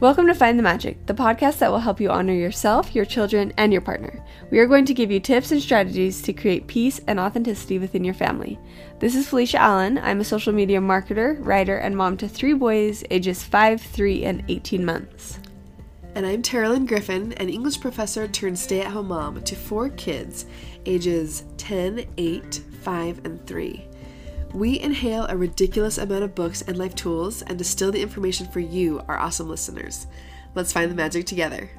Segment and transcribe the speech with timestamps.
[0.00, 3.52] Welcome to Find the Magic, the podcast that will help you honor yourself, your children,
[3.56, 4.24] and your partner.
[4.48, 8.04] We are going to give you tips and strategies to create peace and authenticity within
[8.04, 8.60] your family.
[9.00, 9.98] This is Felicia Allen.
[9.98, 14.44] I'm a social media marketer, writer, and mom to three boys ages 5, 3, and
[14.46, 15.40] 18 months.
[16.14, 20.46] And I'm Terralyn Griffin, an English professor turned stay at home mom to four kids
[20.86, 23.87] ages 10, 8, 5, and 3.
[24.54, 28.60] We inhale a ridiculous amount of books and life tools and distill the information for
[28.60, 30.06] you, our awesome listeners.
[30.54, 31.70] Let's find the magic together.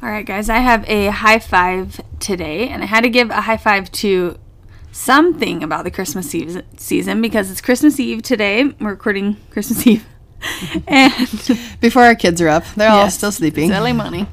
[0.00, 3.40] All right, guys, I have a high five today, and I had to give a
[3.40, 4.38] high five to
[4.92, 8.64] something about the Christmas Eve season because it's Christmas Eve today.
[8.64, 10.06] We're recording Christmas Eve.
[10.86, 11.18] and
[11.80, 13.70] Before our kids are up, they're all still sleeping.
[13.70, 14.28] Money.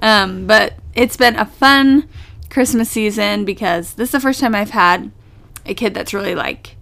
[0.00, 2.08] Um, but it's been a fun
[2.50, 5.12] Christmas season because this is the first time I've had
[5.66, 6.76] a kid that's really like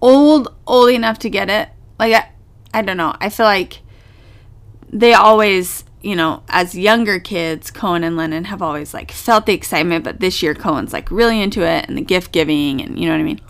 [0.00, 1.70] old, old enough to get it.
[1.98, 2.30] Like I,
[2.74, 3.14] I don't know.
[3.20, 3.80] I feel like
[4.90, 9.54] they always, you know, as younger kids, Cohen and Lennon have always like felt the
[9.54, 13.06] excitement, but this year Cohen's like really into it and the gift giving and you
[13.06, 13.40] know what I mean.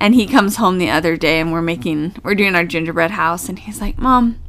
[0.00, 3.48] And he comes home the other day and we're making we're doing our gingerbread house
[3.48, 4.40] and he's like, "Mom,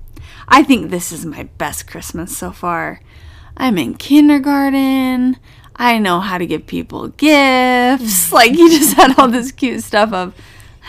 [0.47, 3.02] I think this is my best Christmas so far.
[3.59, 5.38] I'm in kindergarten.
[5.75, 8.31] I know how to give people gifts." Mm.
[8.31, 10.33] Like he just had all this cute stuff of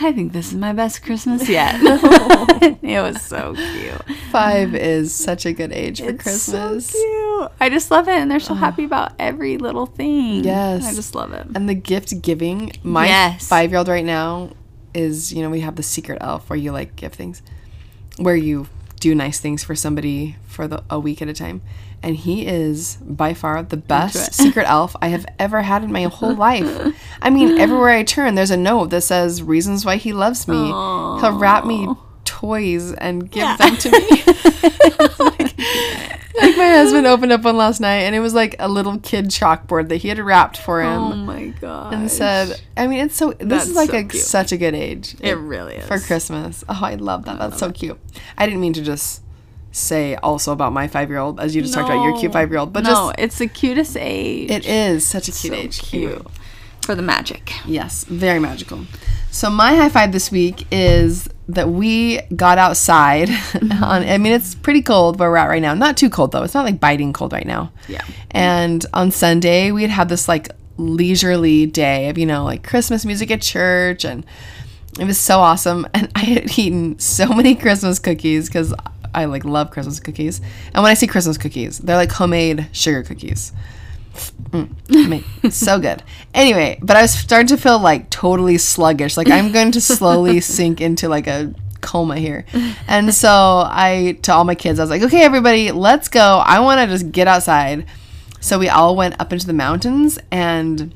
[0.03, 1.75] I think this is my best Christmas yet.
[2.81, 4.17] it was so cute.
[4.31, 6.87] Five is such a good age for It's Christmas.
[6.87, 7.51] So cute.
[7.59, 10.43] I just love it, and they're so happy about every little thing.
[10.43, 10.87] Yes.
[10.87, 11.45] I just love it.
[11.53, 13.47] And the gift giving, my Yes.
[13.47, 14.51] five year old right now
[14.95, 17.43] is, you know, we have the secret elf where you like give things,
[18.17, 18.67] where you
[18.99, 21.61] do nice things for somebody for the, a week at a time.
[22.03, 26.03] And he is by far the best secret elf I have ever had in my
[26.03, 26.95] whole life.
[27.21, 30.55] I mean, everywhere I turn, there's a note that says reasons why he loves me.
[30.57, 31.87] He'll wrap me
[32.25, 34.23] toys and give them to me.
[35.19, 35.57] like,
[36.41, 39.25] like my husband opened up one last night and it was like a little kid
[39.25, 41.93] chalkboard that he had wrapped for oh him Oh my god!
[41.93, 43.33] and said, I mean, it's so.
[43.33, 46.63] This That's is like so a such a good age it really is for Christmas.
[46.67, 47.37] Oh, I love that.
[47.37, 47.99] That's so cute.
[48.37, 49.21] I didn't mean to just
[49.71, 52.49] say also about my five year old as you just talked about your cute five
[52.49, 54.49] year old, but no, just it's the cutest age.
[54.49, 55.79] it is such a cute so age.
[55.81, 56.27] cute
[56.81, 57.53] for the magic.
[57.65, 58.85] Yes, very magical.
[59.31, 63.71] So my high five this week is that we got outside mm-hmm.
[63.83, 65.73] on I mean it's pretty cold where we're at right now.
[65.73, 66.43] Not too cold though.
[66.43, 67.71] It's not like biting cold right now.
[67.87, 68.03] Yeah.
[68.31, 73.05] And on Sunday we had had this like leisurely day of, you know, like Christmas
[73.05, 74.25] music at church and
[74.99, 78.73] it was so awesome and I had eaten so many Christmas cookies cuz
[79.13, 80.39] I like love Christmas cookies.
[80.73, 83.51] And when I see Christmas cookies, they're like homemade sugar cookies.
[84.51, 86.03] Mm, so good.
[86.33, 89.17] Anyway, but I was starting to feel like totally sluggish.
[89.17, 92.45] Like I'm going to slowly sink into like a coma here.
[92.87, 96.41] And so I, to all my kids, I was like, okay, everybody, let's go.
[96.45, 97.85] I want to just get outside.
[98.39, 100.93] So we all went up into the mountains and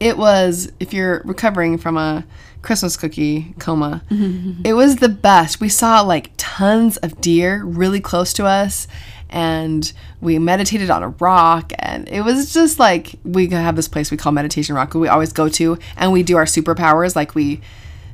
[0.00, 2.24] it was, if you're recovering from a
[2.62, 4.62] Christmas cookie coma, mm-hmm.
[4.64, 5.60] it was the best.
[5.60, 8.88] We saw like tons of deer really close to us
[9.30, 14.10] and we meditated on a rock and it was just like we have this place
[14.10, 17.14] we call meditation rock we always go to and we do our superpowers.
[17.14, 17.60] Like we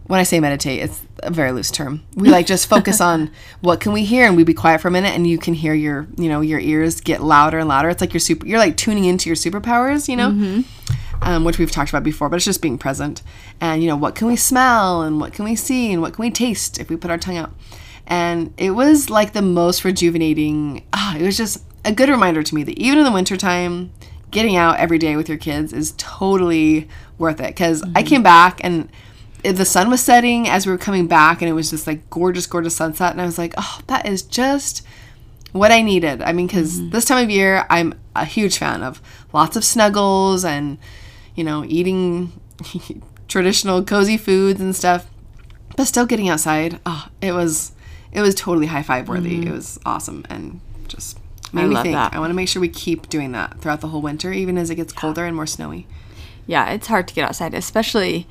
[0.06, 2.03] when i say meditate it's a very loose term.
[2.14, 3.30] We like just focus on
[3.60, 5.72] what can we hear and we be quiet for a minute and you can hear
[5.72, 7.88] your you know your ears get louder and louder.
[7.88, 10.60] It's like you're super you're like tuning into your superpowers you know mm-hmm.
[11.22, 13.22] Um, which we've talked about before, but it's just being present.
[13.60, 16.22] And, you know, what can we smell and what can we see and what can
[16.22, 17.53] we taste if we put our tongue out?
[18.06, 20.87] And it was like the most rejuvenating.
[20.93, 23.91] Ah, it was just a good reminder to me that even in the wintertime,
[24.31, 26.88] getting out every day with your kids is totally
[27.19, 27.48] worth it.
[27.48, 28.88] Because I came back and
[29.43, 32.47] the sun was setting as we were coming back, and it was just like gorgeous,
[32.47, 33.12] gorgeous sunset.
[33.12, 34.87] And I was like, oh, that is just
[35.53, 36.22] what I needed.
[36.22, 39.00] I mean, because this time of year, I'm a huge fan of
[39.33, 40.78] lots of snuggles and,
[41.36, 42.33] you know, eating
[43.28, 45.09] traditional cozy foods and stuff,
[45.77, 46.80] but still getting outside.
[46.84, 47.72] Oh, it was,
[48.10, 49.38] it was totally high five worthy.
[49.38, 49.48] Mm-hmm.
[49.48, 51.18] It was awesome and just
[51.53, 51.94] made I me love think.
[51.94, 52.15] that.
[52.15, 54.71] I want to make sure we keep doing that throughout the whole winter, even as
[54.71, 55.86] it gets colder and more snowy.
[56.47, 58.27] Yeah, it's hard to get outside, especially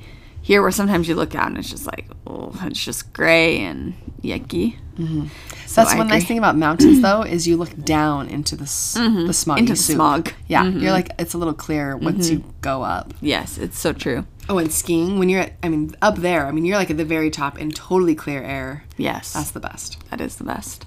[0.46, 3.94] here where sometimes you look out and it's just like, oh, it's just gray and
[4.22, 4.76] yucky.
[4.94, 5.26] Mm-hmm.
[5.66, 8.62] So That's I one nice thing about mountains, though, is you look down into the
[8.62, 9.58] s the smog.
[9.58, 10.32] Into the smog.
[10.46, 13.12] Yeah, you're like it's a little clearer once you go up.
[13.20, 14.24] Yes, it's so true.
[14.48, 16.46] Oh, and skiing when you're at, I mean, up there.
[16.46, 18.84] I mean, you're like at the very top in totally clear air.
[18.96, 19.32] Yes.
[19.32, 19.98] That's the best.
[20.10, 20.86] That is the best.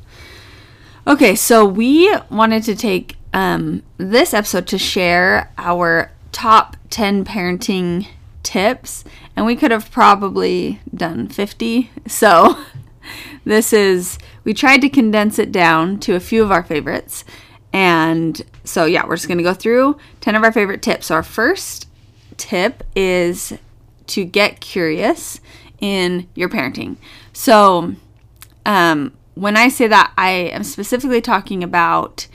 [1.06, 8.08] Okay, so we wanted to take um, this episode to share our top 10 parenting
[8.50, 9.04] tips,
[9.36, 11.92] and we could have probably done 50.
[12.08, 12.58] So
[13.46, 17.24] this is, we tried to condense it down to a few of our favorites.
[17.72, 21.06] And so, yeah, we're just going to go through 10 of our favorite tips.
[21.08, 21.88] So, our first
[22.38, 23.54] tip is
[24.08, 25.40] to get curious
[25.80, 26.98] in your parenting.
[27.32, 27.94] So,
[28.66, 32.26] um, when I say that, I am specifically talking about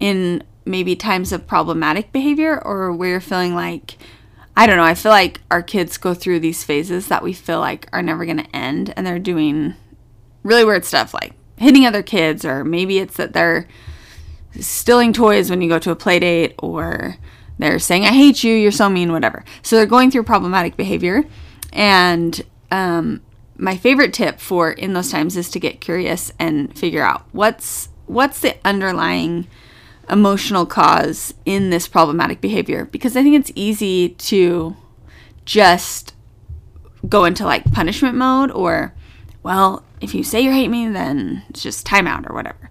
[0.00, 3.96] in maybe times of problematic behavior or where you're feeling like,
[4.60, 7.60] I don't know, I feel like our kids go through these phases that we feel
[7.60, 9.74] like are never going to end and they're doing
[10.42, 13.66] really weird stuff like hitting other kids, or maybe it's that they're
[14.60, 17.16] stealing toys when you go to a play date or
[17.58, 19.46] they're saying, I hate you, you're so mean, whatever.
[19.62, 21.24] So they're going through problematic behavior.
[21.72, 22.38] And
[22.70, 23.22] um,
[23.56, 27.88] my favorite tip for in those times is to get curious and figure out what's
[28.04, 29.46] what's the underlying
[30.10, 34.76] emotional cause in this problematic behavior because I think it's easy to
[35.44, 36.14] just
[37.08, 38.94] go into like punishment mode or
[39.42, 42.70] well, if you say you hate me, then it's just timeout or whatever.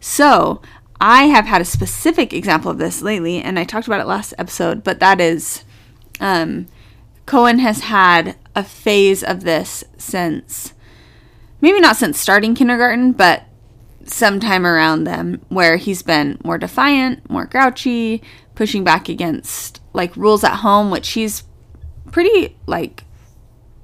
[0.00, 0.60] So,
[1.00, 4.34] I have had a specific example of this lately, and I talked about it last
[4.38, 5.64] episode, but that is
[6.20, 6.68] um,
[7.26, 10.74] Cohen has had a phase of this since
[11.60, 13.44] maybe not since starting kindergarten, but
[14.04, 18.22] sometime around them where he's been more defiant, more grouchy,
[18.54, 21.44] pushing back against like rules at home, which he's
[22.10, 23.04] pretty like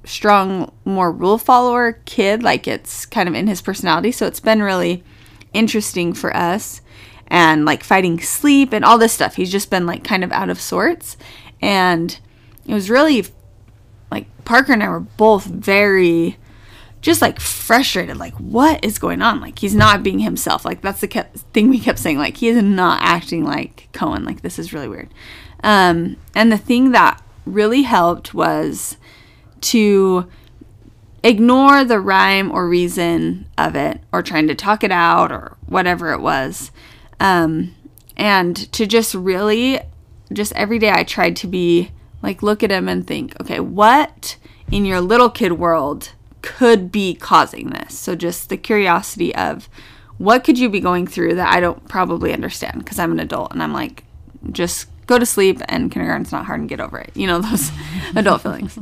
[0.03, 2.43] strong, more rule follower kid.
[2.43, 4.11] Like it's kind of in his personality.
[4.11, 5.03] So it's been really
[5.53, 6.81] interesting for us
[7.27, 9.35] and like fighting sleep and all this stuff.
[9.35, 11.17] He's just been like kind of out of sorts.
[11.61, 12.19] And
[12.65, 13.25] it was really
[14.11, 16.37] like Parker and I were both very
[17.01, 19.39] just like frustrated like what is going on?
[19.39, 20.65] Like he's not being himself.
[20.65, 24.25] Like that's the kept, thing we kept saying like he is not acting like cohen.
[24.25, 25.09] Like this is really weird.
[25.63, 28.97] Um, and the thing that really helped was
[29.61, 30.29] to
[31.23, 36.11] ignore the rhyme or reason of it or trying to talk it out or whatever
[36.11, 36.71] it was.
[37.19, 37.75] Um,
[38.15, 39.79] and to just really,
[40.31, 41.91] just every day I tried to be
[42.21, 44.37] like, look at him and think, okay, what
[44.71, 47.97] in your little kid world could be causing this?
[47.97, 49.69] So just the curiosity of
[50.17, 53.51] what could you be going through that I don't probably understand because I'm an adult
[53.53, 54.03] and I'm like,
[54.51, 57.11] just go to sleep and kindergarten's not hard and get over it.
[57.15, 57.71] You know, those
[58.15, 58.77] adult feelings.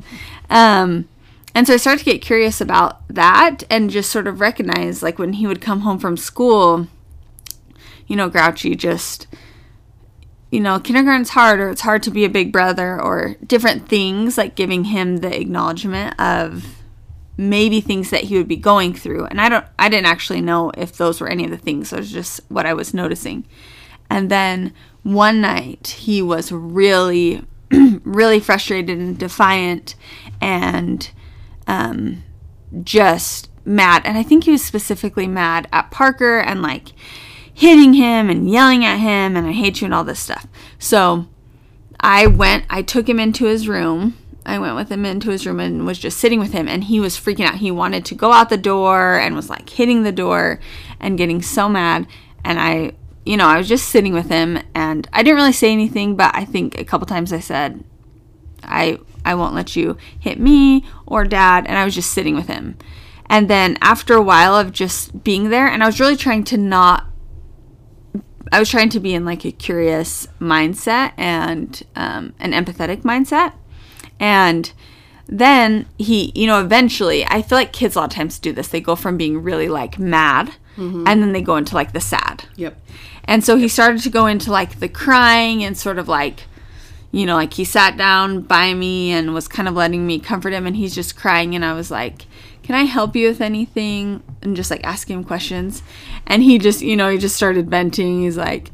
[0.49, 1.07] Um,
[1.55, 5.17] and so I started to get curious about that and just sort of recognize like
[5.17, 6.87] when he would come home from school
[8.07, 9.27] you know, grouchy, just,
[10.49, 14.37] you know, kindergarten's hard or it's hard to be a big brother or different things,
[14.37, 16.65] like giving him the acknowledgement of
[17.37, 19.25] maybe things that he would be going through.
[19.25, 21.93] And I don't, I didn't actually know if those were any of the things.
[21.93, 23.45] It was just what I was noticing.
[24.09, 24.73] And then
[25.03, 29.95] one night he was really, really frustrated and defiant
[30.41, 31.09] and
[31.67, 32.23] um,
[32.83, 34.01] just mad.
[34.05, 36.93] And I think he was specifically mad at Parker and like,
[37.57, 40.45] hitting him and yelling at him and I hate you and all this stuff.
[40.77, 41.25] So
[41.99, 44.15] I went, I took him into his room.
[44.47, 47.01] I went with him into his room and was just sitting with him and he
[47.01, 47.55] was freaking out.
[47.55, 50.61] He wanted to go out the door and was like hitting the door
[51.01, 52.07] and getting so mad.
[52.45, 52.93] And I,
[53.25, 56.33] you know, I was just sitting with him and I didn't really say anything, but
[56.33, 57.83] I think a couple times I said,
[58.63, 62.47] I I won't let you hit me or dad and I was just sitting with
[62.47, 62.77] him.
[63.29, 66.57] And then after a while of just being there and I was really trying to
[66.57, 67.05] not
[68.49, 73.51] I was trying to be in like a curious mindset and um, an empathetic mindset.
[74.19, 74.71] And
[75.27, 78.69] then he, you know, eventually, I feel like kids a lot of times do this.
[78.69, 81.03] They go from being really like mad mm-hmm.
[81.05, 82.45] and then they go into like the sad.
[82.55, 82.79] Yep.
[83.25, 86.45] And so he started to go into like the crying and sort of like,
[87.11, 90.53] you know, like he sat down by me and was kind of letting me comfort
[90.53, 91.55] him and he's just crying.
[91.55, 92.25] And I was like,
[92.63, 94.23] can I help you with anything?
[94.41, 95.83] And just like asking him questions.
[96.25, 98.21] And he just, you know, he just started venting.
[98.21, 98.71] He's like,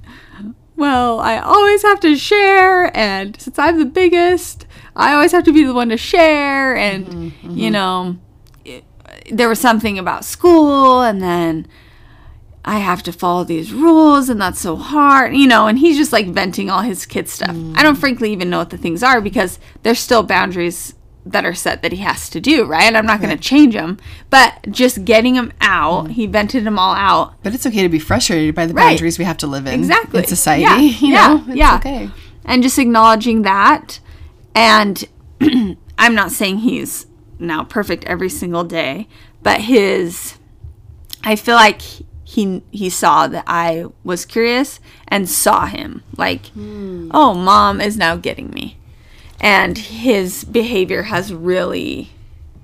[0.75, 2.96] well, I always have to share.
[2.96, 4.65] And since I'm the biggest,
[4.96, 6.75] I always have to be the one to share.
[6.75, 7.58] And, mm-hmm, mm-hmm.
[7.58, 8.18] you know,
[8.65, 8.84] it,
[9.32, 11.01] there was something about school.
[11.01, 11.68] And then
[12.65, 14.30] I have to follow these rules.
[14.30, 15.68] And that's so hard, you know.
[15.68, 17.56] And he's just like venting all his kid stuff.
[17.56, 17.77] Mm.
[17.77, 21.53] I don't frankly even know what the things are because there's still boundaries that are
[21.53, 22.94] set that he has to do, right?
[22.94, 23.98] I'm not going to change them,
[24.30, 26.12] but just getting him out, mm.
[26.12, 27.36] he vented them all out.
[27.44, 28.92] But it's okay to be frustrated by the right.
[28.92, 29.74] boundaries we have to live in.
[29.74, 30.20] Exactly.
[30.20, 30.77] In society, yeah.
[30.80, 31.27] you yeah.
[31.27, 31.44] know?
[31.48, 31.75] It's yeah.
[31.75, 32.10] okay.
[32.46, 34.00] And just acknowledging that.
[34.53, 35.03] And
[35.98, 37.08] I'm not saying he's
[37.39, 39.08] now perfect every single day,
[39.42, 40.38] but his,
[41.24, 41.82] I feel like
[42.25, 47.12] he he saw that I was curious and saw him like, mm.
[47.13, 48.77] oh, mom is now getting me
[49.43, 52.09] and his behavior has really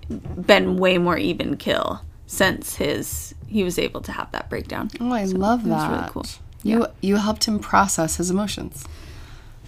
[0.10, 4.90] been way more even kill since his he was able to have that breakdown.
[5.00, 5.92] Oh, I love was that.
[5.92, 6.26] really cool.
[6.64, 8.86] You you helped him process his emotions.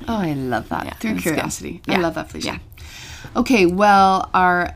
[0.07, 0.85] Oh, I love that.
[0.85, 1.81] Yeah, Through curiosity.
[1.87, 1.97] I Yeah.
[1.99, 2.47] love that, Felicia.
[2.53, 2.59] Yeah.
[3.35, 4.75] Okay, well, our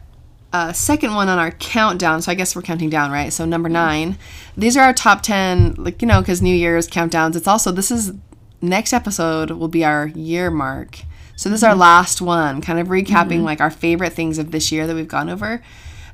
[0.53, 2.21] uh, second one on our countdown.
[2.21, 3.33] So I guess we're counting down, right?
[3.33, 4.17] So number nine.
[4.55, 7.35] These are our top ten, like you know, because New Year's countdowns.
[7.35, 8.13] It's also this is
[8.61, 10.99] next episode will be our year mark.
[11.35, 14.71] So this is our last one, kind of recapping like our favorite things of this
[14.71, 15.61] year that we've gone over.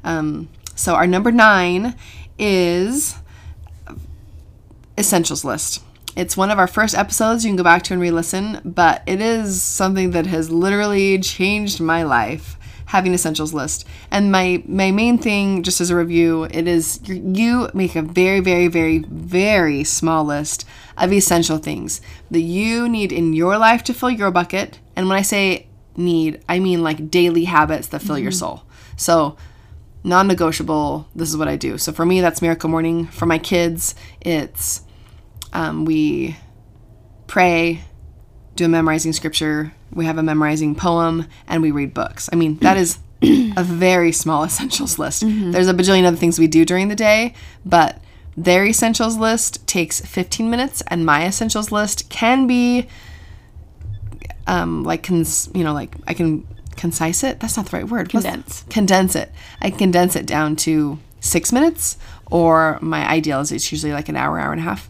[0.03, 1.95] Um, so our number nine
[2.39, 3.15] is
[4.97, 5.83] essentials list.
[6.15, 7.45] It's one of our first episodes.
[7.45, 11.79] You can go back to and re-listen, but it is something that has literally changed
[11.79, 12.57] my life.
[12.87, 17.69] Having essentials list, and my my main thing, just as a review, it is you
[17.73, 20.65] make a very very very very small list
[20.97, 24.79] of essential things that you need in your life to fill your bucket.
[24.95, 28.63] And when I say need, I mean like daily habits that fill your soul.
[28.97, 29.37] So
[30.03, 31.77] non-negotiable this is what i do.
[31.77, 33.07] So for me that's miracle morning.
[33.07, 34.81] For my kids it's
[35.53, 36.37] um, we
[37.27, 37.83] pray
[38.55, 42.29] do a memorizing scripture we have a memorizing poem and we read books.
[42.31, 45.23] I mean that is a very small essentials list.
[45.25, 47.33] There's a bajillion other things we do during the day
[47.65, 48.01] but
[48.37, 52.87] their essentials list takes 15 minutes and my essentials list can be
[54.47, 56.47] um like cons- you know like i can
[56.81, 57.39] concise it?
[57.39, 58.09] That's not the right word.
[58.09, 58.63] Condense.
[58.69, 59.31] condense it.
[59.61, 61.95] I condense it down to six minutes
[62.31, 64.89] or my ideal is it's usually like an hour hour and a half.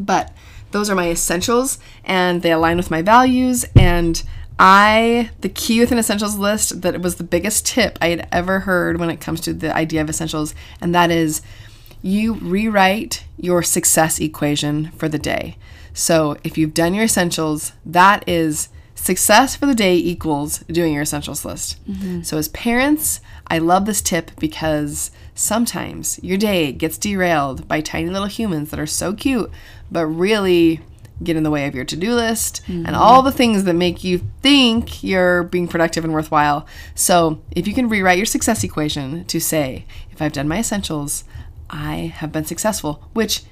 [0.00, 0.32] But
[0.72, 4.24] those are my essentials and they align with my values and
[4.58, 8.60] i the key with an essentials list that was the biggest tip i had ever
[8.60, 11.42] heard when it comes to the idea of essentials and that is
[12.04, 15.56] you rewrite your success equation for the day.
[15.94, 21.02] So if you've done your essentials that is success for the day equals doing your
[21.02, 21.82] essentials list.
[21.88, 22.22] Mm-hmm.
[22.22, 28.10] So as parents i love this tip because sometimes your day gets derailed by tiny
[28.10, 29.50] little humans that are so cute
[29.90, 30.80] but really
[31.22, 32.94] get in the way of your to-do list and mm-hmm.
[32.94, 36.66] all the things that make you think you're being productive and worthwhile.
[36.94, 41.24] So, if you can rewrite your success equation to say, if I've done my essentials,
[41.70, 43.42] I have been successful, which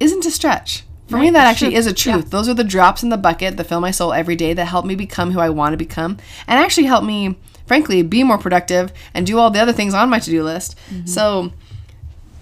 [0.00, 0.84] isn't a stretch.
[1.08, 1.78] For me, that actually true.
[1.78, 2.30] is a truth.
[2.30, 4.86] Those are the drops in the bucket that fill my soul every day that help
[4.86, 6.16] me become who I want to become
[6.48, 10.08] and actually help me, frankly, be more productive and do all the other things on
[10.08, 10.76] my to do list.
[10.88, 11.06] Mm-hmm.
[11.06, 11.52] So,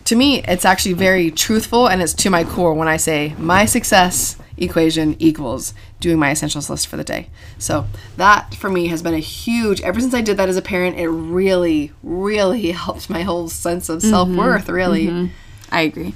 [0.05, 3.65] to me, it's actually very truthful and it's to my core when I say my
[3.65, 7.29] success equation equals doing my essentials list for the day.
[7.59, 10.63] So that for me has been a huge, ever since I did that as a
[10.63, 14.11] parent, it really, really helped my whole sense of mm-hmm.
[14.11, 15.07] self worth, really.
[15.07, 15.35] Mm-hmm.
[15.71, 16.15] I agree.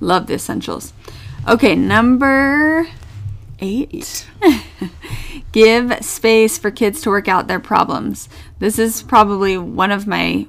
[0.00, 0.92] Love the essentials.
[1.48, 2.88] Okay, number
[3.60, 4.26] eight.
[5.52, 8.28] Give space for kids to work out their problems.
[8.58, 10.46] This is probably one of my,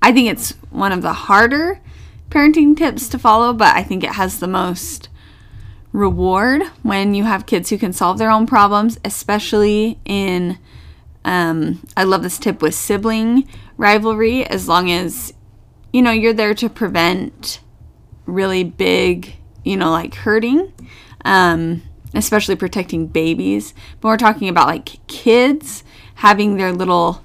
[0.00, 1.80] I think it's one of the harder
[2.34, 5.08] parenting tips to follow, but I think it has the most
[5.92, 10.58] reward when you have kids who can solve their own problems, especially in
[11.24, 15.32] um, I love this tip with sibling rivalry as long as
[15.92, 17.60] you know you're there to prevent
[18.26, 20.72] really big you know like hurting
[21.24, 21.82] um,
[22.14, 23.72] especially protecting babies.
[24.00, 25.84] But we're talking about like kids
[26.16, 27.24] having their little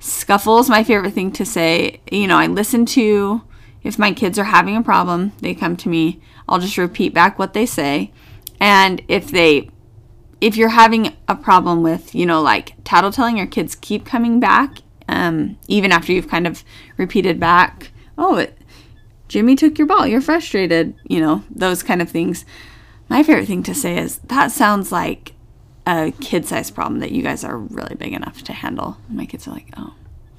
[0.00, 0.68] scuffles.
[0.68, 3.42] My favorite thing to say you know i listen to
[3.82, 7.38] if my kids are having a problem they come to me i'll just repeat back
[7.38, 8.10] what they say
[8.60, 9.70] and if they
[10.40, 14.78] if you're having a problem with, you know, like tattletelling, your kids keep coming back,
[15.08, 16.64] um, even after you've kind of
[16.96, 18.56] repeated back, oh, it,
[19.26, 22.44] Jimmy took your ball, you're frustrated, you know, those kind of things.
[23.08, 25.32] My favorite thing to say is that sounds like
[25.86, 28.98] a kid sized problem that you guys are really big enough to handle.
[29.08, 29.94] And my kids are like, oh,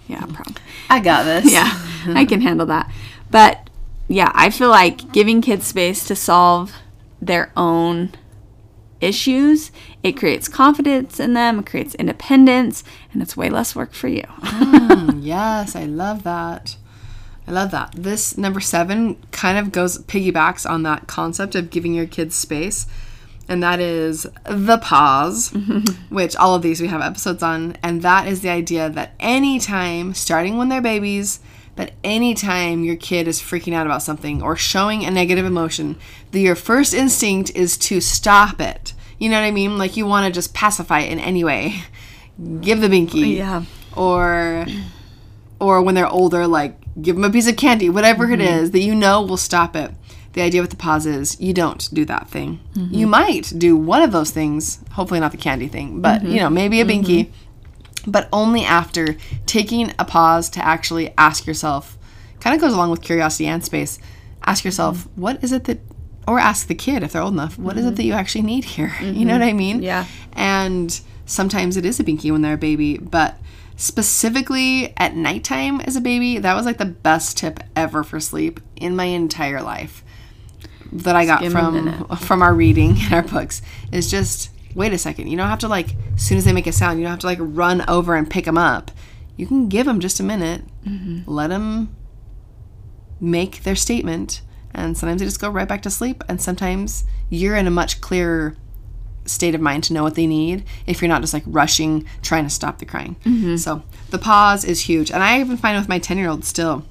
[0.07, 0.55] yeah, problem.
[0.89, 1.51] I got this.
[1.51, 1.69] Yeah,
[2.07, 2.89] I can handle that.
[3.31, 3.69] But
[4.07, 6.73] yeah, I feel like giving kids space to solve
[7.21, 8.11] their own
[9.01, 9.71] issues,
[10.03, 12.83] it creates confidence in them, it creates independence,
[13.13, 14.23] and it's way less work for you.
[14.41, 16.75] Mm, yes, I love that.
[17.47, 17.93] I love that.
[17.95, 22.85] This number seven kind of goes piggybacks on that concept of giving your kids space,
[23.47, 25.51] and that is the pause,
[26.09, 30.13] which all of these we have episodes on, and that is the idea that anytime,
[30.13, 31.39] starting when they're babies,
[31.79, 35.95] but anytime your kid is freaking out about something or showing a negative emotion,
[36.31, 38.93] that your first instinct is to stop it.
[39.17, 39.77] You know what I mean?
[39.77, 41.83] Like you want to just pacify it in any way.
[42.59, 43.63] Give the binky Yeah.
[43.95, 44.65] or
[45.61, 48.59] or when they're older like give them a piece of candy whatever it mm-hmm.
[48.59, 49.91] is that you know will stop it
[50.33, 52.93] the idea with the pause is you don't do that thing mm-hmm.
[52.93, 56.31] you might do one of those things hopefully not the candy thing but mm-hmm.
[56.31, 57.29] you know maybe a binky
[58.05, 59.15] but only after
[59.45, 61.97] taking a pause to actually ask yourself,
[62.39, 63.99] kind of goes along with curiosity and space.
[64.43, 65.79] Ask yourself, what is it that,
[66.27, 68.63] or ask the kid if they're old enough, what is it that you actually need
[68.63, 68.93] here?
[69.01, 69.81] You know what I mean?
[69.81, 70.05] Yeah.
[70.33, 73.37] And sometimes it is a binky when they're a baby, but
[73.75, 78.59] specifically at nighttime as a baby, that was like the best tip ever for sleep
[78.75, 80.03] in my entire life
[80.91, 85.27] that I got from from our reading in our books is just wait a second.
[85.27, 87.19] You don't have to like as soon as they make a sound, you don't have
[87.19, 88.91] to like run over and pick them up.
[89.37, 91.29] You can give them just a minute, Mm-hmm.
[91.29, 91.95] let them
[93.19, 94.41] make their statement,
[94.73, 96.23] and sometimes they just go right back to sleep.
[96.29, 98.55] And sometimes you're in a much clearer
[99.25, 102.43] state of mind to know what they need if you're not just like rushing trying
[102.45, 103.15] to stop the crying.
[103.25, 103.57] Mm-hmm.
[103.57, 106.85] So the pause is huge, and I even find with my ten year old still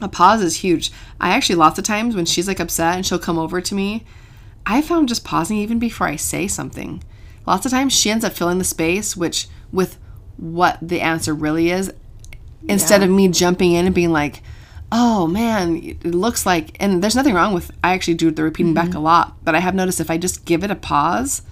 [0.00, 0.90] a pause is huge.
[1.20, 4.04] I actually lots of times when she's like upset and she'll come over to me,
[4.66, 7.04] I found just pausing even before I say something.
[7.46, 9.98] Lots of times she ends up filling the space, which with
[10.36, 11.92] what the answer really is,
[12.68, 14.42] instead of me jumping in and being like,
[14.90, 17.70] "Oh man, it looks like," and there's nothing wrong with.
[17.82, 18.98] I actually do the repeating back mm-hmm.
[18.98, 21.42] a lot, but I have noticed if I just give it a pause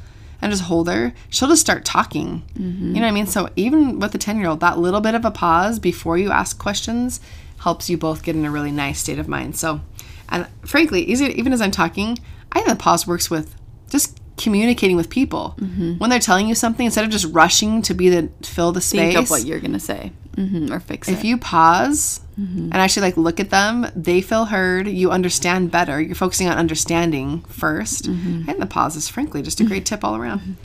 [0.43, 2.43] and just hold her, she'll just start talking.
[2.55, 2.95] Mm-hmm.
[2.95, 3.27] You know what I mean?
[3.27, 6.31] So even with the 10 year old, that little bit of a pause before you
[6.31, 7.21] ask questions
[7.59, 9.57] helps you both get in a really nice state of mind.
[9.57, 9.83] So,
[10.31, 12.19] and frankly, even as I'm talking,
[12.53, 13.55] I think the pause works with
[13.91, 15.55] just communicating with people.
[15.59, 15.99] Mm-hmm.
[15.99, 19.15] When they're telling you something, instead of just rushing to be the fill the space,
[19.15, 21.19] Think of what you're gonna say, hmm or fix if it.
[21.19, 22.65] If you pause mm-hmm.
[22.65, 24.89] and actually like look at them, they feel heard.
[24.89, 26.01] You understand better.
[26.01, 28.51] You're focusing on understanding 1st mm-hmm.
[28.51, 30.57] and the pause is frankly just a great tip all around.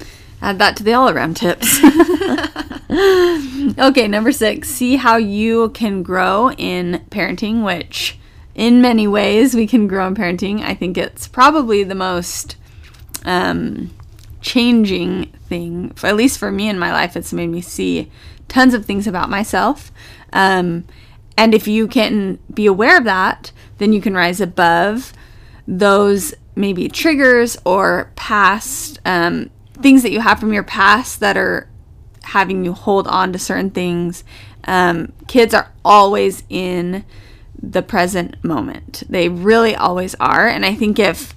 [0.42, 1.80] Add that to the all around tips.
[3.80, 8.20] okay, number six, see how you can grow in parenting, which
[8.54, 10.62] in many ways we can grow in parenting.
[10.62, 12.58] I think it's probably the most
[13.26, 13.92] um,
[14.42, 17.18] changing thing, at least for me in my life.
[17.18, 18.12] It's made me see
[18.48, 19.92] tons of things about myself.
[20.32, 20.86] Um,
[21.38, 25.12] and if you can be aware of that, then you can rise above
[25.68, 31.68] those maybe triggers or past um, things that you have from your past that are
[32.24, 34.24] having you hold on to certain things.
[34.64, 37.04] Um, kids are always in
[37.62, 39.04] the present moment.
[39.10, 40.48] They really always are.
[40.48, 41.35] And I think if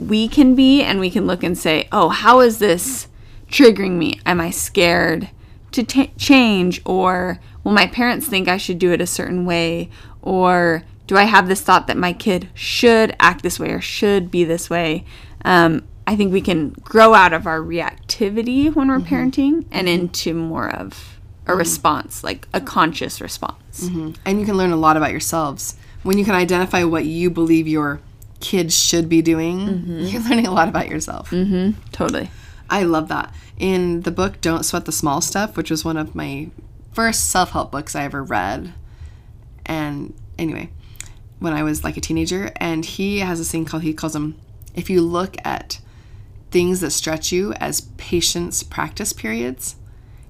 [0.00, 3.08] we can be and we can look and say, oh, how is this
[3.48, 4.20] triggering me?
[4.24, 5.30] Am I scared
[5.72, 6.80] to t- change?
[6.84, 9.90] Or will my parents think I should do it a certain way?
[10.22, 14.30] Or do I have this thought that my kid should act this way or should
[14.30, 15.04] be this way?
[15.44, 19.14] Um, I think we can grow out of our reactivity when we're mm-hmm.
[19.14, 20.02] parenting and mm-hmm.
[20.02, 21.58] into more of a mm-hmm.
[21.58, 23.82] response, like a conscious response.
[24.24, 25.76] And you can learn a lot about yourselves.
[26.02, 28.00] When you can identify what you believe your
[28.40, 30.00] kids should be doing, mm-hmm.
[30.00, 31.30] you're learning a lot about yourself.
[31.30, 31.80] Mm-hmm.
[31.92, 32.30] Totally.
[32.68, 33.34] I love that.
[33.58, 36.50] In the book Don't Sweat the Small Stuff, which was one of my
[36.92, 38.72] first self help books I ever read.
[39.66, 40.70] And anyway,
[41.38, 44.36] when I was like a teenager, and he has this thing called, he calls them,
[44.74, 45.80] if you look at
[46.50, 49.76] things that stretch you as patience practice periods,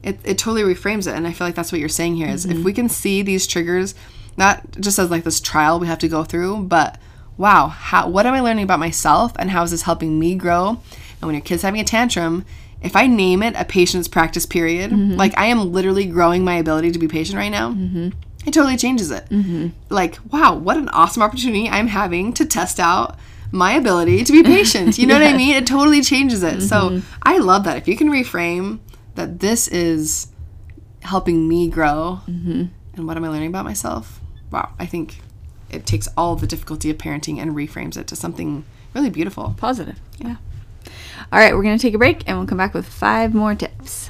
[0.02, 1.14] it, it totally reframes it.
[1.14, 2.64] And I feel like that's what you're saying here is if mm-hmm.
[2.64, 3.94] we can see these triggers,
[4.36, 6.98] not just as like this trial we have to go through, but
[7.40, 10.68] wow, how what am I learning about myself and how is this helping me grow?
[10.68, 12.44] And when your kid's having a tantrum,
[12.82, 15.14] if I name it a patience practice period, mm-hmm.
[15.14, 18.10] like I am literally growing my ability to be patient right now, mm-hmm.
[18.46, 19.24] it totally changes it.
[19.30, 19.68] Mm-hmm.
[19.88, 23.18] Like, wow, what an awesome opportunity I'm having to test out
[23.52, 24.98] my ability to be patient.
[24.98, 25.56] You know what I mean?
[25.56, 26.60] It totally changes it.
[26.60, 27.78] So I love that.
[27.78, 28.80] If you can reframe
[29.14, 30.28] that this is
[31.00, 35.20] helping me grow and what am I learning about myself, wow, I think
[35.70, 39.54] it takes all the difficulty of parenting and reframes it to something really beautiful.
[39.56, 40.00] Positive.
[40.18, 40.36] Yeah.
[41.32, 43.54] All right, we're going to take a break and we'll come back with five more
[43.54, 44.09] tips.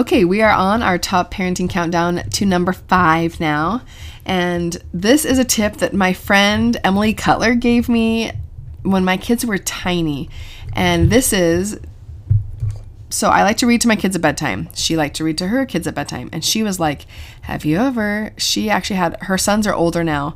[0.00, 3.82] Okay, we are on our top parenting countdown to number five now.
[4.24, 8.32] And this is a tip that my friend Emily Cutler gave me
[8.82, 10.30] when my kids were tiny.
[10.72, 11.78] And this is
[13.10, 14.70] so I like to read to my kids at bedtime.
[14.74, 16.30] She liked to read to her kids at bedtime.
[16.32, 17.04] And she was like,
[17.42, 18.32] Have you ever?
[18.38, 20.34] She actually had, her sons are older now,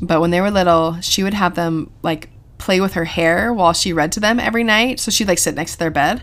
[0.00, 3.72] but when they were little, she would have them like play with her hair while
[3.72, 5.00] she read to them every night.
[5.00, 6.22] So she'd like sit next to their bed.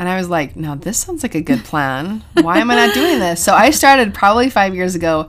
[0.00, 2.24] And I was like, Now this sounds like a good plan.
[2.40, 3.44] Why am I not doing this?
[3.44, 5.28] So I started probably five years ago.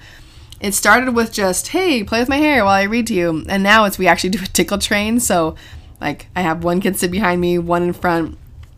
[0.62, 3.44] It started with just, Hey, play with my hair while I read to you.
[3.50, 5.20] And now it's, we actually do a tickle train.
[5.20, 5.58] So
[6.00, 8.38] like I have one kid sit behind me, one in front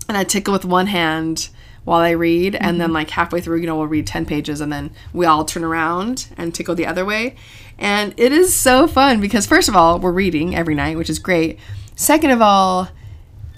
[0.10, 1.50] and I tickle with one hand
[1.84, 2.96] while I read, and then mm-hmm.
[2.96, 6.28] like halfway through, you know, we'll read 10 pages and then we all turn around
[6.38, 7.36] and tickle the other way.
[7.78, 11.20] And it is so fun because, first of all, we're reading every night, which is
[11.20, 11.60] great.
[11.96, 12.90] Second of all,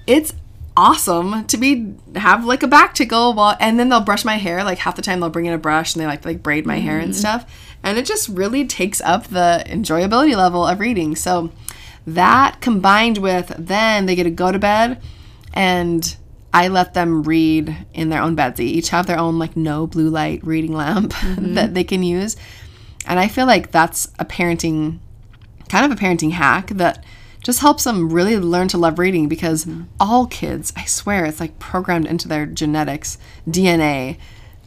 [0.06, 0.34] it's
[0.77, 4.63] awesome to be have like a back tickle while and then they'll brush my hair
[4.63, 6.79] like half the time they'll bring in a brush and they like like braid my
[6.79, 7.19] hair and mm-hmm.
[7.19, 7.49] stuff
[7.81, 11.49] and it just really takes up the enjoyability level of reading so
[12.05, 15.01] that combined with then they get to go to bed
[15.53, 16.17] and
[16.53, 18.55] I let them read in their own beds.
[18.55, 21.55] They each have their own like no blue light reading lamp mm-hmm.
[21.55, 22.38] that they can use.
[23.05, 24.99] And I feel like that's a parenting
[25.67, 27.03] kind of a parenting hack that
[27.45, 29.84] just helps them really learn to love reading because mm-hmm.
[29.99, 34.17] all kids, I swear, it's like programmed into their genetics, DNA.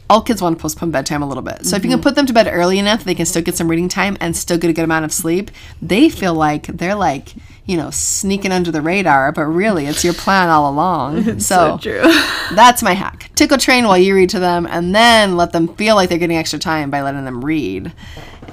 [0.09, 1.65] All kids want to postpone bedtime a little bit.
[1.65, 2.03] So if you can mm-hmm.
[2.03, 4.57] put them to bed early enough, they can still get some reading time and still
[4.57, 5.51] get a good amount of sleep.
[5.81, 7.33] They feel like they're like,
[7.65, 11.39] you know, sneaking under the radar, but really it's your plan all along.
[11.41, 12.01] so True.
[12.55, 13.29] that's my hack.
[13.35, 16.37] Tickle train while you read to them and then let them feel like they're getting
[16.37, 17.91] extra time by letting them read.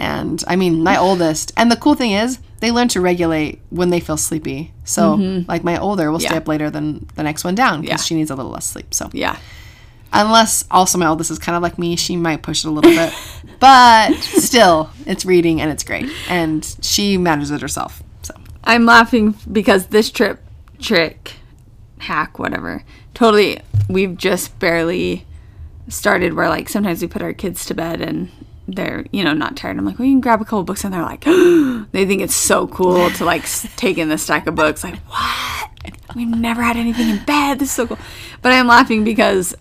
[0.01, 3.91] And I mean, my oldest, and the cool thing is, they learn to regulate when
[3.91, 4.73] they feel sleepy.
[4.85, 5.49] So, mm-hmm.
[5.49, 8.05] like my older will stay up later than the next one down because Yeah.
[8.05, 8.95] she needs a little less sleep.
[8.95, 9.37] So, yeah.
[10.13, 12.91] unless also my oldest is kind of like me, she might push it a little
[12.91, 13.13] bit.
[13.59, 16.11] But still, it's reading and it's great.
[16.29, 18.03] And she manages it herself.
[18.23, 20.43] So, I'm laughing because this trip,
[20.79, 21.35] trick,
[21.99, 25.25] hack, whatever, totally, we've just barely
[25.89, 28.29] started where like sometimes we put our kids to bed and
[28.69, 29.79] they're, you know, not tired.
[29.79, 31.25] I'm like, well, you can grab a couple books and they're like,
[31.93, 33.45] they think it's so cool to like
[33.77, 34.83] take in the stack of books.
[34.85, 35.71] Like, what?
[36.15, 37.59] We've never had anything in bed.
[37.59, 37.99] This is so cool.
[38.43, 39.55] But I'm laughing because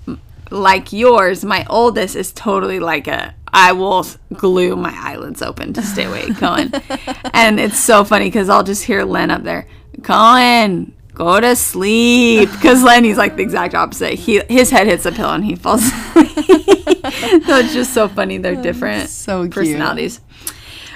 [0.51, 5.81] like yours, my oldest is totally like a I will glue my eyelids open to
[5.81, 6.73] stay awake, Cohen.
[7.33, 9.67] and it's so funny because I'll just hear Len up there,
[10.03, 12.49] Cohen, go to sleep.
[12.55, 14.13] Because Lenny's like the exact opposite.
[14.13, 15.81] He his head hits a pillow and he falls
[16.15, 16.35] asleep.
[17.45, 18.37] so it's just so funny.
[18.37, 19.53] They're different so cute.
[19.53, 20.21] personalities.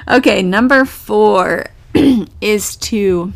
[0.08, 1.68] Okay, number four
[2.42, 3.34] is to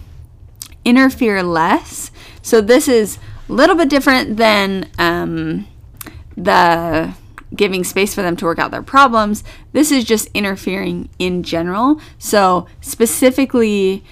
[0.86, 2.12] interfere less.
[2.42, 3.18] So this is
[3.48, 5.68] a little bit different than um,
[6.36, 7.14] the
[7.56, 9.44] giving space for them to work out their problems.
[9.72, 12.00] This is just interfering in general.
[12.18, 14.04] So specifically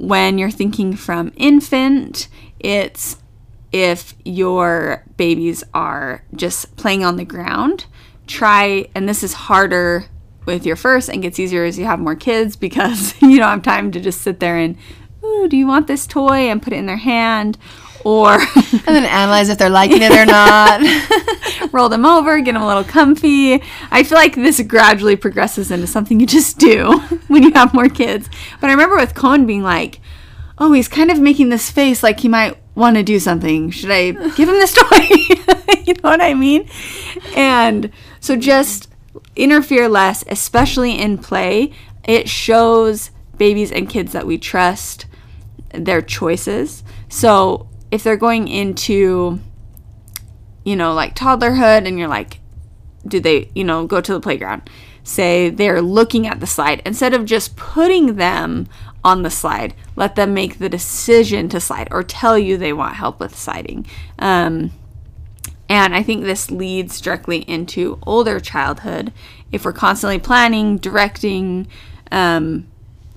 [0.00, 3.18] when you're thinking from infant, it's
[3.70, 7.84] if your babies are just playing on the ground,
[8.26, 10.06] try, and this is harder
[10.46, 13.62] with your first and gets easier as you have more kids because you don't have
[13.62, 14.76] time to just sit there and,
[15.22, 16.48] ooh, do you want this toy?
[16.48, 17.58] And put it in their hand.
[18.04, 20.80] Or and then analyze if they're liking it or not.
[21.72, 23.62] roll them over, get them a little comfy.
[23.90, 27.88] I feel like this gradually progresses into something you just do when you have more
[27.88, 28.28] kids.
[28.60, 30.00] But I remember with Cohen being like,
[30.58, 33.70] oh, he's kind of making this face like he might want to do something.
[33.70, 35.06] Should I give him this toy?
[35.84, 36.68] you know what I mean?
[37.34, 38.88] And so just
[39.36, 41.72] interfere less, especially in play.
[42.04, 45.06] It shows babies and kids that we trust
[45.72, 46.84] their choices.
[47.08, 49.40] So if they're going into
[50.64, 52.38] you know, like toddlerhood, and you're like,
[53.06, 54.68] do they, you know, go to the playground?
[55.02, 56.82] Say they're looking at the slide.
[56.84, 58.68] Instead of just putting them
[59.02, 62.96] on the slide, let them make the decision to slide or tell you they want
[62.96, 63.86] help with sliding.
[64.18, 64.72] Um,
[65.68, 69.12] and I think this leads directly into older childhood.
[69.50, 71.68] If we're constantly planning, directing,
[72.12, 72.69] um,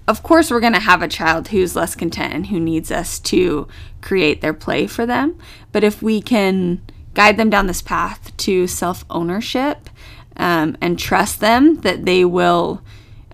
[0.08, 3.20] of course, we're going to have a child who's less content and who needs us
[3.20, 3.68] to
[4.02, 5.38] create their play for them.
[5.72, 6.82] But if we can
[7.14, 9.90] guide them down this path to self ownership
[10.38, 12.82] um, and trust them that they will.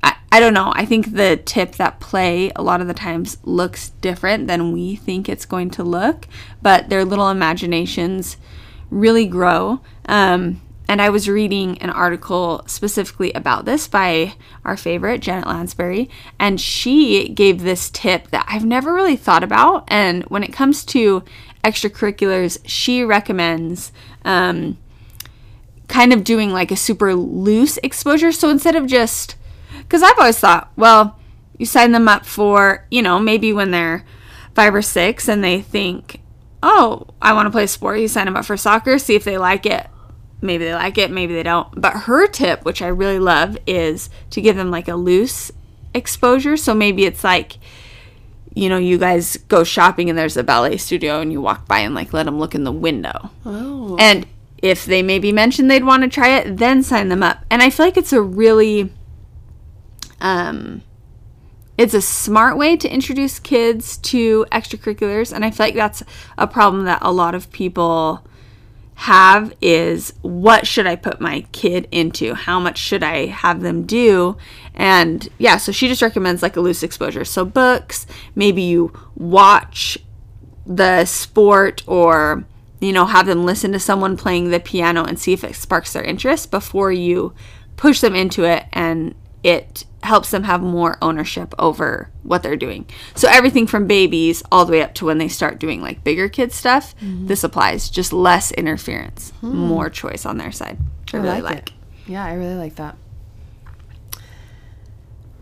[0.04, 0.72] I, I don't know.
[0.76, 4.96] I think the tip that play a lot of the times looks different than we
[4.96, 6.28] think it's going to look,
[6.62, 8.38] but their little imaginations
[8.90, 9.82] really grow.
[10.08, 14.34] Um, and I was reading an article specifically about this by
[14.66, 19.84] our favorite, Janet Lansbury, and she gave this tip that I've never really thought about.
[19.88, 21.24] And when it comes to
[21.64, 23.92] extracurriculars, she recommends
[24.26, 24.80] um,
[25.88, 28.32] kind of doing like a super loose exposure.
[28.32, 29.36] So instead of just,
[29.78, 31.20] because I've always thought, well,
[31.60, 34.06] you sign them up for, you know, maybe when they're
[34.56, 36.20] five or six and they think,
[36.64, 38.00] oh, I want to play sport.
[38.00, 39.88] You sign them up for soccer, see if they like it.
[40.42, 41.68] Maybe they like it, maybe they don't.
[41.80, 45.52] But her tip, which I really love, is to give them like a loose
[45.94, 46.56] exposure.
[46.56, 47.58] So maybe it's like,
[48.54, 51.80] you know, you guys go shopping and there's a ballet studio and you walk by
[51.80, 53.32] and like let them look in the window.
[53.46, 53.98] Oh.
[54.00, 54.26] And
[54.62, 57.46] if they maybe mention they'd want to try it, then sign them up.
[57.50, 58.92] And I feel like it's a really
[60.22, 60.82] um
[61.78, 66.04] it's a smart way to introduce kids to extracurriculars and I feel like that's
[66.38, 68.22] a problem that a lot of people
[69.00, 72.34] have is what should I put my kid into?
[72.34, 74.36] How much should I have them do?
[74.74, 77.24] And yeah, so she just recommends like a loose exposure.
[77.24, 79.98] So books, maybe you watch
[80.66, 82.44] the sport or
[82.82, 85.94] you know have them listen to someone playing the piano and see if it sparks
[85.94, 87.34] their interest before you
[87.78, 92.86] push them into it and it helps them have more ownership over what they're doing.
[93.16, 96.28] So everything from babies all the way up to when they start doing like bigger
[96.30, 97.90] kid stuff, this applies.
[97.90, 100.78] Just less interference, more choice on their side.
[101.14, 101.58] I really like.
[101.58, 101.72] it.
[102.08, 102.96] Yeah, I really like that.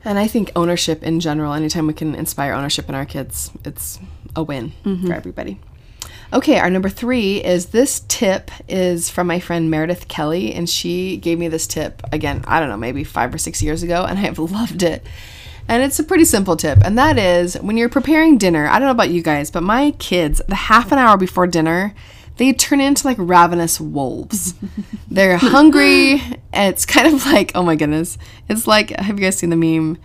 [0.06, 4.00] And I think ownership in general, anytime we can inspire ownership in our kids, it's
[4.36, 5.08] a win Mm-hmm.
[5.08, 5.60] for everybody.
[6.34, 11.18] Okay, our number three is this tip is from my friend Meredith Kelly, and she
[11.18, 14.20] gave me this tip again, I don't know, maybe five or six years ago, and
[14.26, 15.06] I've loved it.
[15.70, 18.88] And it's a pretty simple tip, and that is when you're preparing dinner, I don't
[18.88, 21.94] know about you guys, but my kids, the half an hour before dinner,
[22.38, 24.54] they turn into like ravenous wolves.
[25.12, 26.22] They're hungry.
[26.54, 28.18] and It's kind of like, oh my goodness.
[28.48, 29.98] It's like, have you guys seen the meme?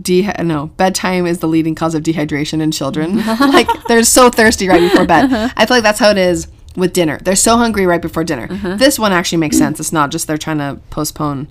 [0.00, 3.24] De- no, bedtime is the leading cause of dehydration in children.
[3.40, 5.32] like they're so thirsty right before bed.
[5.32, 5.48] Uh-huh.
[5.56, 7.18] I feel like that's how it is with dinner.
[7.22, 8.48] They're so hungry right before dinner.
[8.50, 8.76] Uh-huh.
[8.76, 9.78] This one actually makes sense.
[9.78, 11.48] It's not just they're trying to postpone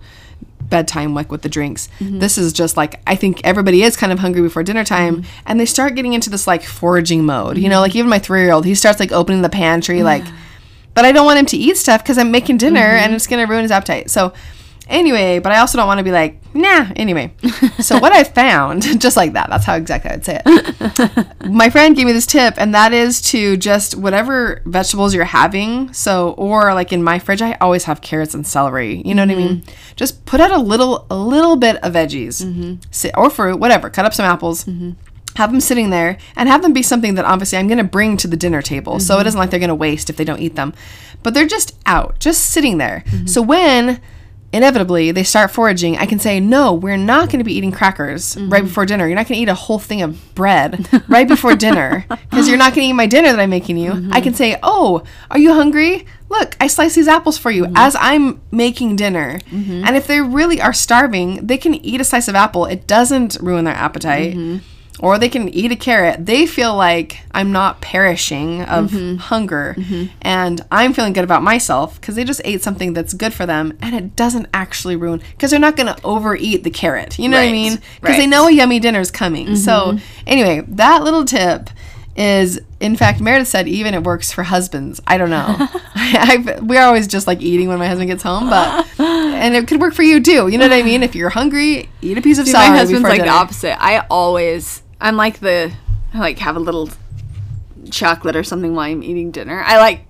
[0.64, 1.88] bedtime like with the drinks.
[2.00, 2.20] Mm-hmm.
[2.20, 5.44] This is just like I think everybody is kind of hungry before dinner time mm-hmm.
[5.46, 7.58] and they start getting into this like foraging mode.
[7.58, 7.82] You know, mm-hmm.
[7.82, 10.24] like even my 3-year-old, he starts like opening the pantry like
[10.96, 13.44] but I don't want him to eat stuff cuz I'm making dinner and it's going
[13.46, 14.12] to ruin his appetite.
[14.12, 14.34] So
[14.88, 17.34] anyway, but I also don't want to be like, "Nah, anyway."
[17.80, 21.36] so what I found, just like that, that's how exactly I'd say it.
[21.50, 25.92] My friend gave me this tip and that is to just whatever vegetables you're having
[25.94, 29.32] so or like in my fridge i always have carrots and celery you know what
[29.32, 29.58] i mean?
[29.58, 29.96] Mm-hmm.
[29.96, 32.76] Just put out a little a little bit of veggies mm-hmm.
[32.92, 34.92] Si- or fruit whatever cut up some apples mm-hmm.
[35.36, 38.18] have them sitting there and have them be something that obviously i'm going to bring
[38.18, 40.40] to the dinner table so it isn't like they're going to waste if they don't
[40.40, 40.74] eat them.
[41.22, 43.04] But they're just out just sitting there.
[43.26, 44.02] So when
[44.54, 48.36] inevitably they start foraging, I can say, no, we're not going to be eating crackers
[48.36, 48.50] mm-hmm.
[48.50, 49.08] right before dinner.
[49.08, 52.58] You're not going to eat a whole thing of bread right before dinner because you're
[52.58, 53.92] not going to eat my dinner that I'm making you.
[53.92, 54.22] I mm-hmm.
[54.22, 56.06] can say, oh, are you hungry?
[56.30, 57.78] Look, I slice these apples for you mm-hmm.
[57.78, 59.40] as I'm making dinner.
[59.86, 62.66] And if they really are starving, they can eat a slice of apple.
[62.66, 64.36] It doesn't ruin their appetite.
[65.00, 66.26] Or they can eat a carrot.
[66.26, 69.16] They feel like I'm not perishing of mm-hmm.
[69.16, 69.76] hunger.
[69.78, 70.14] Mm-hmm.
[70.22, 73.76] And I'm feeling good about myself because they just ate something that's good for them
[73.82, 77.18] and it doesn't actually ruin, because they're not going to overeat the carrot.
[77.18, 77.80] You know what I mean?
[78.02, 79.56] Because they know a yummy dinner is coming.
[79.56, 80.06] So, mm-hmm.
[80.28, 81.70] anyway, that little tip
[82.16, 85.02] is, in fact, Meredith said even it works for husbands.
[85.08, 85.56] I don't know.
[85.96, 89.82] I, we're always just like eating when my husband gets home, but, and it could
[89.82, 90.48] work for you too.
[90.48, 91.02] You know what I mean?
[91.02, 92.70] If you're hungry, eat a piece of See, celery.
[92.70, 93.82] my husband's like the opposite.
[93.84, 95.72] I always, I'm like the,
[96.14, 96.90] I like have a little
[97.92, 99.62] chocolate or something while I'm eating dinner.
[99.62, 100.06] I like,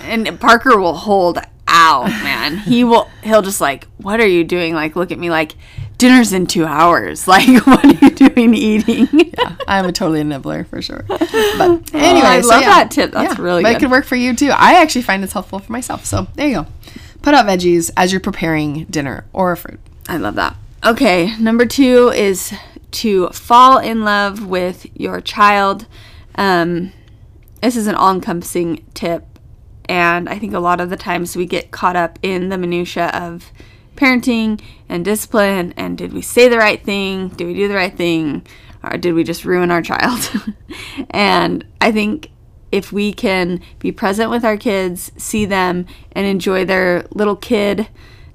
[0.00, 2.56] and Parker will hold out, man.
[2.56, 4.74] He will, he'll just like, what are you doing?
[4.74, 5.52] Like, look at me like,
[5.98, 7.28] dinner's in two hours.
[7.32, 9.06] Like, what are you doing eating?
[9.12, 11.04] yeah, I'm a totally nibbler for sure.
[11.08, 12.68] But anyway, I so love yeah.
[12.70, 13.12] that tip.
[13.12, 13.76] That's really but good.
[13.76, 14.50] it could work for you too.
[14.50, 16.06] I actually find it's helpful for myself.
[16.06, 16.66] So there you go.
[17.20, 19.78] Put out veggies as you're preparing dinner or a fruit.
[20.08, 20.56] I love that.
[20.84, 22.52] Okay, number two is
[22.92, 25.86] to fall in love with your child.
[26.36, 26.92] Um,
[27.60, 29.38] this is an all encompassing tip,
[29.86, 33.08] and I think a lot of the times we get caught up in the minutia
[33.08, 33.52] of
[33.96, 37.28] parenting and discipline and did we say the right thing?
[37.28, 38.46] Did we do the right thing?
[38.82, 40.32] Or did we just ruin our child?
[41.10, 42.30] and I think
[42.72, 47.36] if we can be present with our kids, see them, and enjoy their little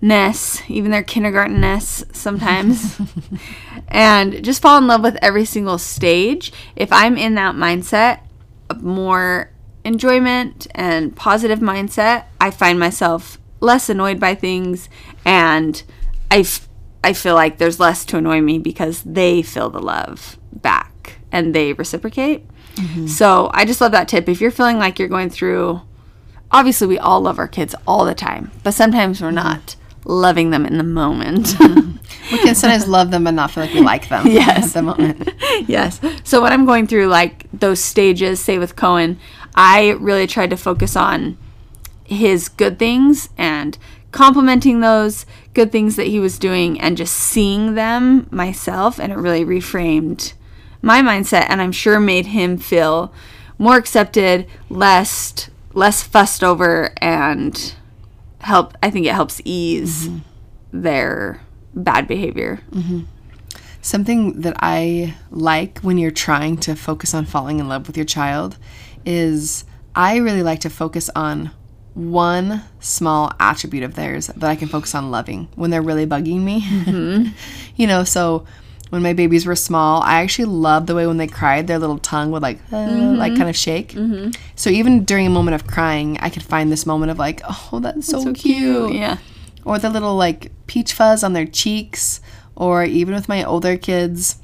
[0.01, 2.99] kidness, even their kindergartenness sometimes,
[3.87, 6.51] and just fall in love with every single stage.
[6.75, 8.21] If I'm in that mindset
[8.69, 9.51] of more
[9.83, 14.89] enjoyment and positive mindset, I find myself less annoyed by things
[15.25, 15.81] and
[16.29, 16.67] I, f-
[17.03, 21.55] I feel like there's less to annoy me because they feel the love back and
[21.55, 22.45] they reciprocate.
[22.75, 23.07] Mm-hmm.
[23.07, 24.29] So I just love that tip.
[24.29, 25.81] If you're feeling like you're going through,
[26.51, 29.35] obviously we all love our kids all the time, but sometimes we're mm-hmm.
[29.35, 29.75] not
[30.07, 31.55] loving them in the moment.
[32.27, 32.35] Mm-hmm.
[32.35, 34.67] We can sometimes love them but not feel like we like them Yes.
[34.67, 35.29] at the moment.
[35.69, 36.01] yes.
[36.25, 39.17] So when I'm going through like those stages, say with Cohen,
[39.55, 41.37] I really tried to focus on
[42.03, 43.77] his good things and
[44.11, 49.17] complimenting those good things that he was doing and just seeing them myself and it
[49.17, 50.33] really reframed
[50.81, 53.13] my mindset and I'm sure made him feel
[53.57, 57.73] more accepted, less less fussed over and
[58.47, 60.81] help I think it helps ease mm-hmm.
[60.81, 61.41] their
[61.75, 62.61] bad behavior.
[62.71, 63.01] Mm-hmm.
[63.81, 68.05] Something that I like when you're trying to focus on falling in love with your
[68.05, 68.57] child
[69.05, 71.51] is I really like to focus on
[71.93, 76.41] one small attribute of theirs that I can focus on loving when they're really bugging
[76.41, 76.61] me.
[76.61, 77.31] Mm-hmm.
[77.75, 78.45] you know, so
[78.89, 81.97] when my babies were small, I actually loved the way when they cried, their little
[81.97, 83.95] tongue would like, uh, like kind of shake.
[84.55, 87.79] So even during a moment of crying, I could find this moment of like, oh,
[87.79, 88.93] that's so, cute.
[88.93, 89.17] Yeah.
[89.65, 92.21] or the little like peach fuzz on their cheeks.
[92.55, 94.39] Or even with my older kids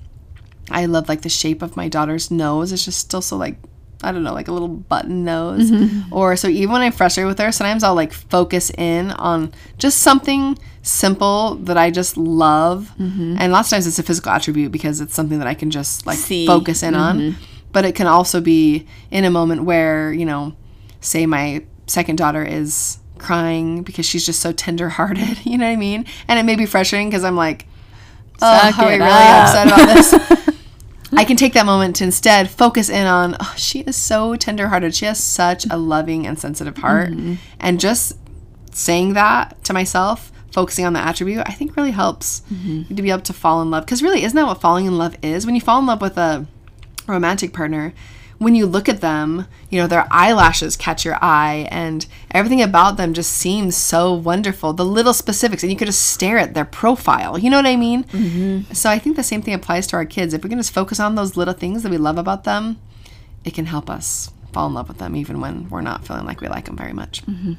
[0.71, 2.71] i love like the shape of my daughter's nose.
[2.71, 3.58] It's just still so like
[4.04, 5.72] i don't know like a little button nose.
[5.72, 6.13] Mm-hmm.
[6.13, 10.00] Or so even when i'm frustrated with her sometimes i'll like focus in on just
[10.00, 12.92] something simple that i just love.
[13.00, 13.38] Mm-hmm.
[13.39, 16.06] And lots of times it's a physical attribute because it's something that i can just
[16.06, 16.46] like See.
[16.46, 17.20] focus in on.
[17.20, 17.44] Mm-hmm.
[17.72, 20.56] But it can also be in a moment where you know
[21.02, 25.76] say my second daughter is crying because she's just so tenderhearted, you know what I
[25.78, 26.06] mean?
[26.28, 27.66] And it may be frustrating because I'm like,
[28.42, 30.50] oh, Suck how are it really upset about this?
[31.17, 34.95] I can take that moment to instead focus in on, oh, she is so tenderhearted.
[34.95, 37.12] She has such a loving and sensitive heart.
[37.12, 37.36] Mm-hmm.
[37.60, 38.17] And just
[38.71, 42.93] saying that to myself, focusing on the attribute, I think really helps mm-hmm.
[42.95, 43.86] to be able to fall in love.
[43.86, 45.45] Because really, isn't that what falling in love is?
[45.45, 46.45] When you fall in love with a
[47.08, 47.93] romantic partner,
[48.43, 52.97] when you look at them, you know, their eyelashes catch your eye and everything about
[52.97, 54.73] them just seems so wonderful.
[54.73, 57.38] The little specifics, and you could just stare at their profile.
[57.38, 58.03] You know what I mean?
[58.06, 58.73] Mm-hmm.
[58.73, 60.34] So I think the same thing applies to our kids.
[60.34, 62.79] If we can just focus on those little things that we love about them,
[63.43, 66.39] it can help us fall in love with them even when we're not feeling like
[66.39, 67.25] we like them very much.
[67.25, 67.53] Mm-hmm.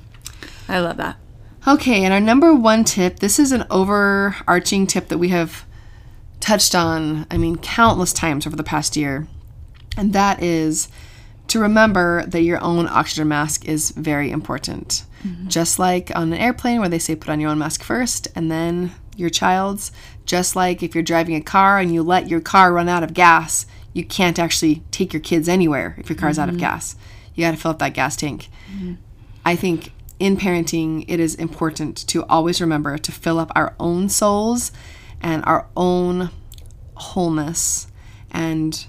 [0.68, 1.16] I love that.
[1.66, 5.64] Okay, and our number one tip this is an overarching tip that we have
[6.40, 9.26] touched on, I mean, countless times over the past year,
[9.96, 10.88] and that is
[11.48, 15.04] to remember that your own oxygen mask is very important.
[15.24, 15.48] Mm-hmm.
[15.48, 18.50] Just like on an airplane where they say put on your own mask first and
[18.50, 19.92] then your child's,
[20.26, 23.14] just like if you're driving a car and you let your car run out of
[23.14, 26.64] gas, you can't actually take your kids anywhere if your car's out of mm-hmm.
[26.64, 26.96] gas.
[27.35, 28.48] You got to fill up that gas tank.
[28.72, 28.94] Mm-hmm.
[29.44, 34.09] I think in parenting, it is important to always remember to fill up our own
[34.09, 34.72] souls
[35.20, 36.30] and our own
[36.94, 37.88] wholeness.
[38.30, 38.87] And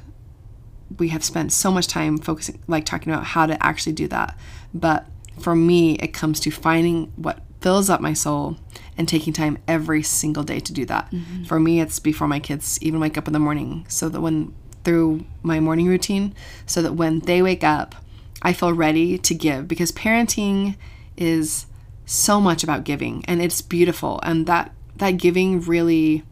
[0.98, 4.38] we have spent so much time focusing, like talking about how to actually do that.
[4.74, 5.08] But
[5.40, 8.58] for me, it comes to finding what fills up my soul
[8.98, 11.12] and taking time every single day to do that.
[11.12, 11.46] Mm-hmm.
[11.46, 14.54] For me, it's before my kids even wake up in the morning, so that when
[14.84, 16.36] through my morning routine,
[16.68, 17.96] so that when they wake up,
[18.42, 20.76] I feel ready to give because parenting
[21.18, 21.66] is
[22.06, 26.24] so much about giving and it's beautiful and that that giving really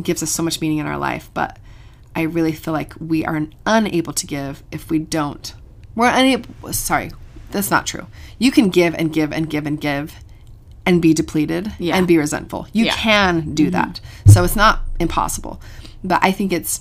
[0.00, 1.58] gives us so much meaning in our life but
[2.16, 5.54] I really feel like we are unable to give if we don't
[5.94, 7.10] we're unable sorry
[7.50, 8.06] that's not true.
[8.40, 10.16] You can give and give and give and give
[10.84, 11.96] and be depleted Yeah.
[11.96, 12.66] and be resentful.
[12.72, 12.94] You Yeah.
[12.96, 14.00] can do that.
[14.26, 15.60] So it's not impossible.
[16.02, 16.80] But I think it's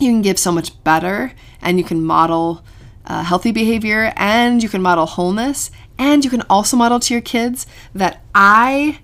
[0.00, 2.64] you can give so much better and you can model
[3.06, 7.20] uh, healthy behavior and you can model wholeness and you can also model to your
[7.20, 9.00] kids that I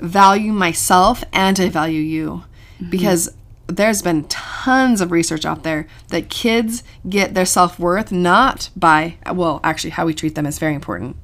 [0.00, 2.44] value myself and I value you.
[2.90, 3.30] Because
[3.66, 9.60] there's been tons of research out there that kids get their self-worth not by well
[9.64, 11.16] actually how we treat them is very important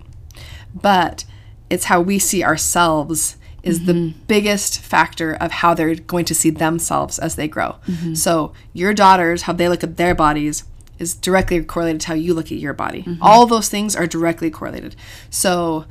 [0.75, 1.25] but
[1.71, 4.19] it's how we see ourselves is the mm-hmm.
[4.27, 7.77] biggest factor of how they're going to see themselves as they grow.
[7.87, 8.15] Mm-hmm.
[8.15, 10.65] So your daughters, how they look at their bodies
[10.99, 13.03] is directly correlated to how you look at your body.
[13.03, 13.23] Mm-hmm.
[13.23, 14.97] All those things are directly correlated.
[15.31, 15.87] So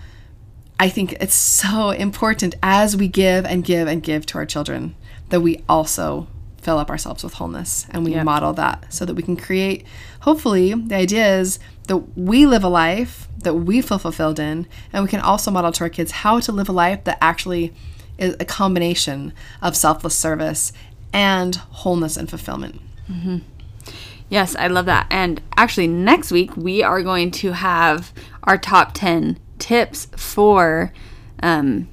[0.80, 4.96] I think it's so important as we give and give and give to our children
[5.30, 6.28] that we also
[6.68, 9.86] fill up ourselves with wholeness and we model that so that we can create
[10.24, 15.02] hopefully the idea is that we live a life that we feel fulfilled in and
[15.02, 17.74] we can also model to our kids how to live a life that actually
[18.18, 19.32] is a combination
[19.62, 20.74] of selfless service
[21.14, 22.82] and wholeness and fulfillment
[24.30, 25.08] Yes, I love that.
[25.10, 28.12] And actually, next week we are going to have
[28.44, 30.92] our top 10 tips for
[31.42, 31.88] um,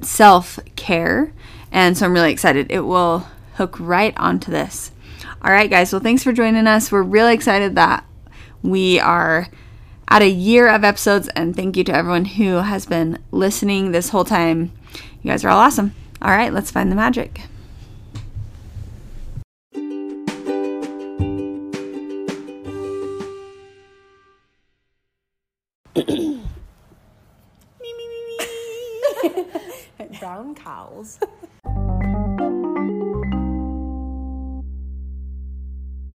[0.00, 1.32] self care.
[1.70, 2.66] And so I'm really excited.
[2.68, 4.92] It will hook right onto this.
[5.42, 5.92] All right, guys.
[5.92, 6.90] Well, thanks for joining us.
[6.92, 8.04] We're really excited that
[8.62, 9.48] we are
[10.08, 14.10] at a year of episodes, and thank you to everyone who has been listening this
[14.10, 14.72] whole time.
[15.22, 15.94] You guys are all awesome.
[16.20, 17.42] All right, let's find the magic.
[30.20, 31.18] brown cows.